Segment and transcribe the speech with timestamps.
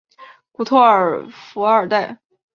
[0.51, 2.17] 古托尔弗尔代。